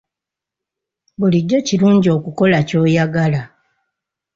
[1.19, 3.41] Bulijjo kirungi okukola ky'oyagala.